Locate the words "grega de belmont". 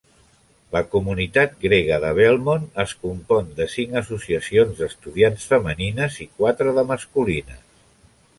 1.65-2.65